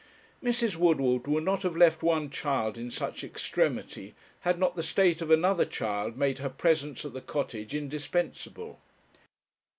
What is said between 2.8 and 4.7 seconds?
such extremity, had